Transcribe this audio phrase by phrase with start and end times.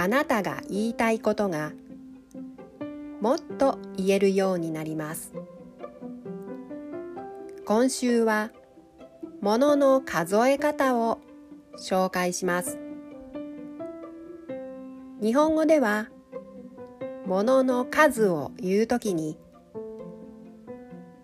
[0.00, 1.72] あなたが言いたいことが
[3.20, 5.34] もっと言えるようになります
[7.66, 8.50] 今週は
[9.42, 11.20] ものの数え方を
[11.76, 12.78] 紹介します
[15.20, 16.08] 日本語では
[17.26, 19.36] ものの数を言うときに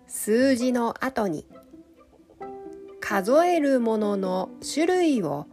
[0.05, 1.47] 数字の後に
[2.99, 5.47] 数えるものの種類を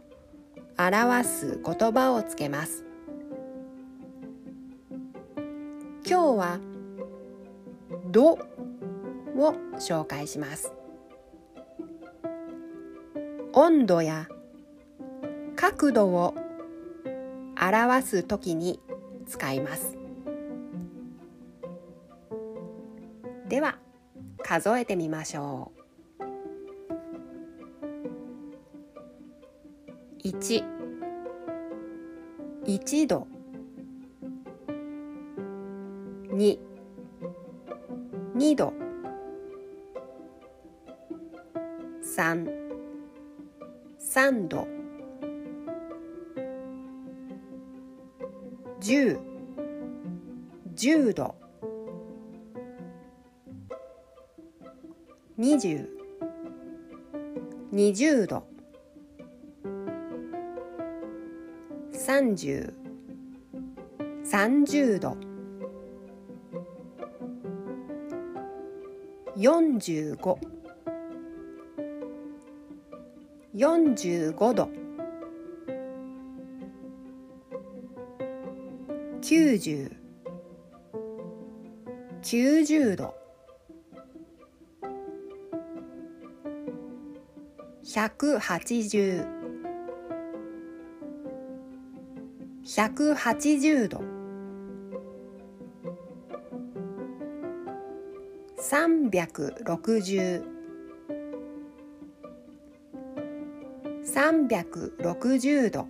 [0.77, 2.85] 表す言葉をつけます。
[6.07, 6.59] 今日は
[8.11, 8.37] 「度」
[9.35, 10.71] を紹介します。
[13.53, 14.27] 温度や
[15.55, 16.35] 角度を
[17.59, 18.79] 表すときに
[19.25, 19.97] 使います。
[23.49, 23.79] では
[24.43, 25.71] 数えてみましょ
[30.19, 30.27] う。
[30.27, 30.63] 1
[32.65, 33.27] 1度
[36.35, 36.59] 2
[38.35, 38.73] 2度。
[42.03, 42.45] 3
[43.97, 44.67] 3度。
[48.81, 49.17] 10
[50.75, 51.35] 10度。
[55.37, 55.87] 20
[57.71, 58.43] 20度。
[61.93, 62.73] 30
[64.25, 65.34] 30度。
[69.37, 70.37] 45
[73.53, 74.69] 45度。
[79.21, 79.91] 90
[82.21, 83.13] 90度。
[87.83, 89.25] 180
[92.63, 94.14] 180度。
[98.69, 100.43] 360
[104.03, 105.87] 360度。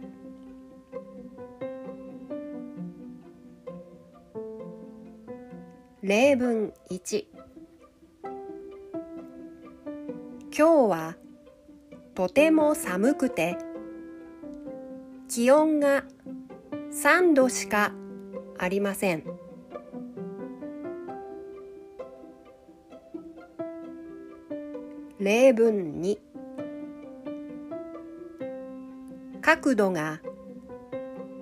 [6.02, 7.26] 例文1
[10.56, 11.16] 今日は
[12.14, 13.58] とても寒くて
[15.30, 16.04] 気温が
[16.92, 17.94] 3度しか
[18.58, 19.35] ありません。
[25.26, 26.20] 例文2
[29.42, 30.22] 角度が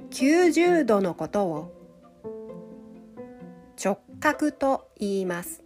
[0.09, 1.73] 90度のことを
[3.83, 5.61] 直角と言います。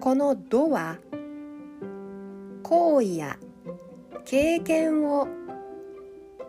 [0.00, 0.98] この「度」は
[2.64, 3.38] 行為や
[4.24, 5.28] 経験を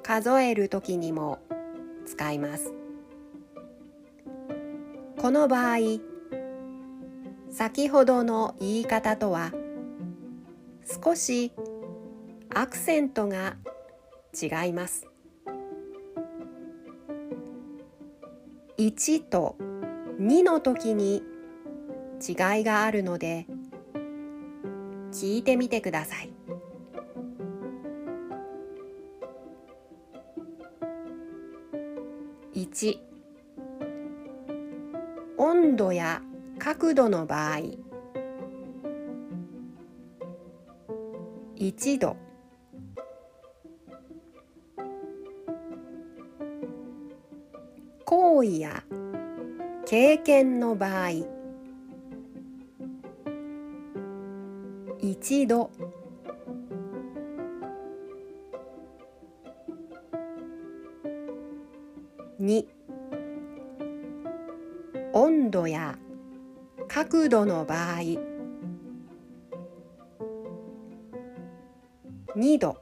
[0.02, 1.38] 数えるときにも
[2.08, 2.85] 使います。
[5.26, 5.78] この場合
[7.50, 9.52] 先ほどの言い方とは
[11.04, 11.52] 少し
[12.54, 13.56] アクセントが
[14.40, 15.08] 違います。
[18.78, 19.56] 1と
[20.20, 21.24] 2の時に
[22.22, 23.48] 違いがあるので
[25.12, 26.30] 聞いてみてください。
[32.54, 33.05] 1
[35.48, 36.24] 温度や
[36.58, 37.58] 角度の場合
[41.56, 42.18] 1度。
[48.06, 48.84] 行為や
[49.86, 51.10] 経験の場合
[55.00, 55.70] 一度。
[62.42, 62.75] 2
[65.36, 65.98] 温度や
[66.88, 68.00] 角度の場合
[72.38, 72.78] 2度。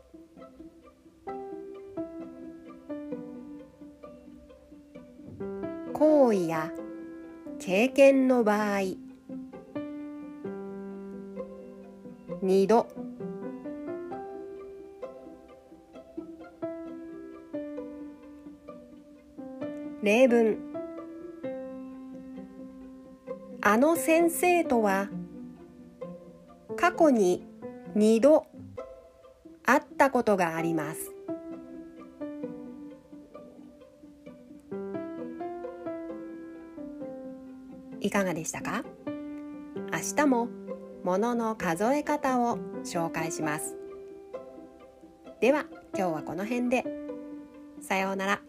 [5.93, 6.71] 行為や
[7.59, 8.81] 経験の場合
[12.43, 12.87] 2度。
[20.03, 20.72] 例文。
[23.65, 25.07] あの先生とは
[26.75, 27.47] 過去に
[27.95, 28.45] 二度
[29.63, 31.13] 会ったことがあります。
[38.01, 38.83] いかがでしたか？
[39.93, 40.49] 明日も
[41.05, 43.77] 物の数え方を紹介します。
[45.39, 45.67] では
[45.97, 46.83] 今日はこの辺で。
[47.79, 48.41] さようなら。